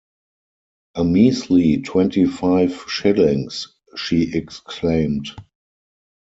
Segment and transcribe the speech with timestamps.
[0.95, 5.27] “A measly twenty-five shillings!” she exclaimed.